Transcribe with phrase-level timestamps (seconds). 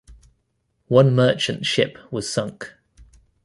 [0.87, 2.73] One merchant ship was sunk.